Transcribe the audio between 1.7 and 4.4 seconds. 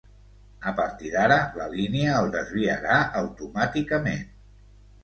línia el desviarà automàticament.